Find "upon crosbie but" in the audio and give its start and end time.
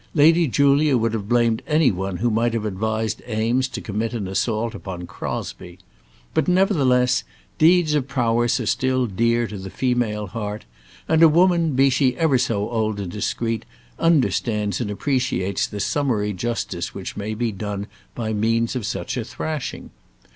4.73-6.47